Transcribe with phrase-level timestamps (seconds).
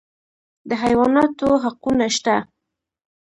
[0.69, 2.35] د حیواناتو حقونه شته